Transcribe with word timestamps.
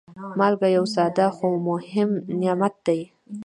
مالګه 0.37 0.67
یو 0.77 0.85
ساده، 0.95 1.25
خو 1.37 1.47
مهم 1.67 2.09
نعمت 2.41 2.75
دی. 2.85 2.99